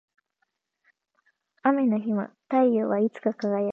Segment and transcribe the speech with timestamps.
[1.63, 3.69] 雨の日も太陽はいつか輝く